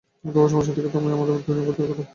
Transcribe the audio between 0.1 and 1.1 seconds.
এই ভয়াবহ সমস্যা থেকে তুমি